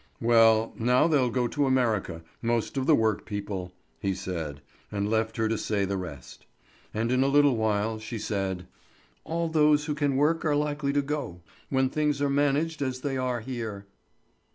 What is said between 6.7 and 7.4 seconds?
And in a